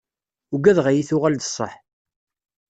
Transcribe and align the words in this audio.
Ugadeɣ 0.53 0.85
ad 0.87 0.95
iyi-tuɣal 0.95 1.35
d 1.35 1.43
ṣṣeḥ. 1.49 1.73